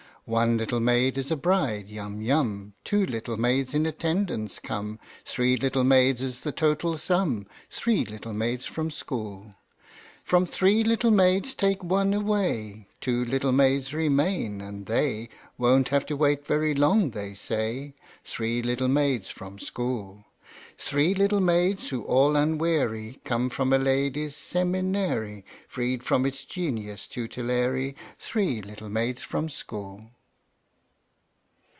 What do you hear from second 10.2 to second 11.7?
From three little maids